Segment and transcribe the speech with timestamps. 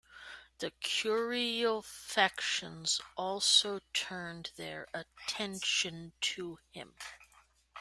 [0.57, 6.95] The curial factions also turned their attention to him.